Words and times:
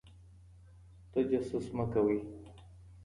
تجسس 1.13 1.67
مه 1.75 1.85
کوئ. 1.91 2.17